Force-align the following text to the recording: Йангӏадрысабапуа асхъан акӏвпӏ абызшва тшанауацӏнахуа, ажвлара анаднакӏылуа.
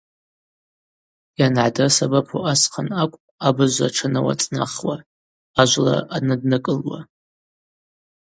Йангӏадрысабапуа 1.39 2.39
асхъан 2.51 2.89
акӏвпӏ 3.01 3.27
абызшва 3.47 3.87
тшанауацӏнахуа, 3.93 4.95
ажвлара 5.61 6.07
анаднакӏылуа. 6.15 6.99